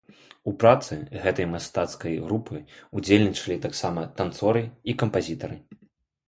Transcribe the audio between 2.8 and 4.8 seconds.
ўдзельнічалі таксама танцоры